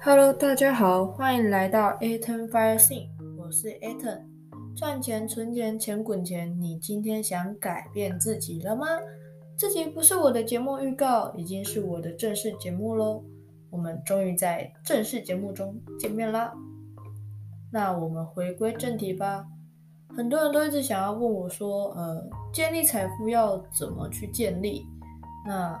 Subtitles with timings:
[0.00, 4.22] Hello，大家好，欢迎来到 Aton Fire Sing，我是 Aton。
[4.76, 8.86] 赚钱、存钱、钱滚钱，你今天想改变自己了吗？
[9.56, 13.24] 这集不是我的节目预告，已经是我的正式节目喽。
[13.70, 16.54] 我们终于在正式节目中见面啦。
[17.72, 19.44] 那我们回归正题吧。
[20.16, 24.86] 很多人都一直想要问我说，呃，建立财富要怎么去建立？
[25.44, 25.76] 那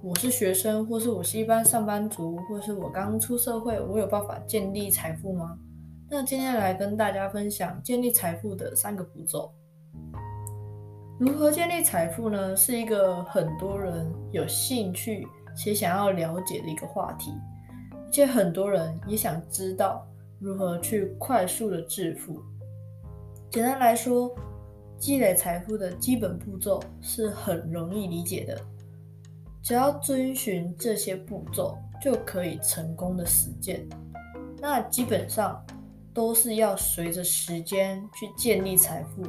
[0.00, 5.58] 我是学生，或是我是一般上班族，或是我刚出社会，我有办法建立财富吗？
[6.08, 9.52] 那今天来跟大家分享建立财富的三个步骤。
[11.18, 12.54] 如何建立财富呢？
[12.54, 15.26] 是一个很多人有兴趣
[15.56, 17.32] 且想要了解的一个话题，
[17.92, 20.06] 而且很多人也想知道
[20.38, 22.40] 如何去快速的致富。
[23.50, 24.32] 简单来说，
[24.96, 28.56] 积累财富的基本步骤是很容易理解的。
[29.62, 33.86] 只要遵循这些步骤，就可以成功的实践。
[34.60, 35.64] 那基本上
[36.14, 39.22] 都是要随着时间去建立财富。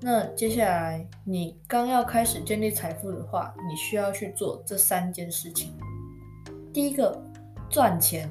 [0.00, 5.72] 那接下来你刚要开始建立财富的话，你需要去做这三件事情。
[6.72, 7.20] 第一个，
[7.68, 8.30] 赚钱。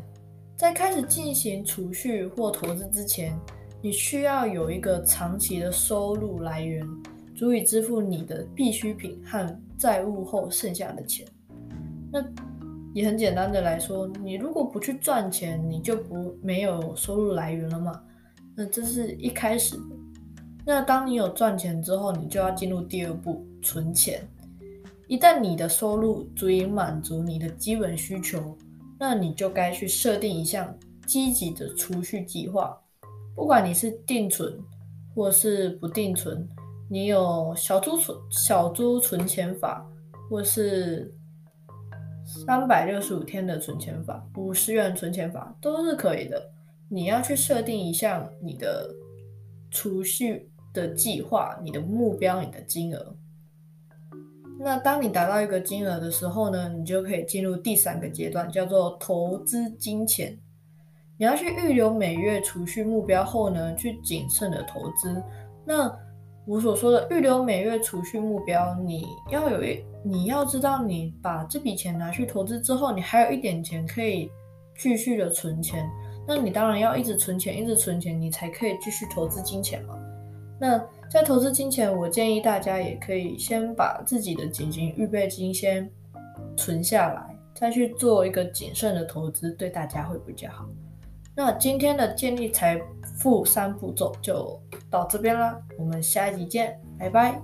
[0.55, 3.37] 在开始进行储蓄或投资之前，
[3.81, 6.83] 你需要有一个长期的收入来源。
[7.35, 11.23] 足以支付你的必需品和债务后剩下的钱。
[12.11, 12.23] 那
[12.93, 18.01] 也很简单的来说，你如果不去赚钱，你就不没有收入来源了嘛。
[18.55, 19.75] 那这是一开始。
[20.65, 24.27] 那当你有赚钱之后，你就要进入第二步，存钱。
[25.07, 28.57] 一旦你的收入足以满足你的基本需求，
[28.99, 32.77] 那你就该去设定一项积极的储蓄计划。
[33.35, 34.57] 不管你是定存
[35.15, 36.45] 或是不定存。
[36.89, 39.85] 你有小猪存小猪存钱法，
[40.29, 41.13] 或是
[42.47, 46.49] 三百六十五天的存钱法，五十元存钱法都是可以的。
[46.87, 48.89] 你要去设定一项你的
[49.69, 53.13] 储蓄的计划，你的目标，你的金额。
[54.57, 60.39] 那当你达到一个金额的时候呢，你就可以进入第三个阶段，叫做投资金钱。
[61.17, 65.21] 你要去预留每月储蓄目标后呢，去谨慎的投资。
[65.65, 65.93] 那
[66.47, 74.31] 我所说的预留每月储蓄目标，你要有一，你要知道，你把这笔钱拿去投资之后，你还有一点钱可以
[74.77, 75.85] 继续的存钱。
[76.25, 79.99] 那你当然要一直存钱，一直存钱，你才可以继续投资金钱嘛。
[80.57, 80.81] 那
[81.11, 85.91] 在投资金钱，我建议大家也可以先把自己的紧急预备金先
[86.55, 90.65] 存下来，再去做一个谨慎的投资，对大家会比较好。
[91.37, 92.81] 那今天的建立财
[93.19, 94.59] 富三步骤就
[94.89, 97.39] 到这边啦，我们下一集见，拜拜。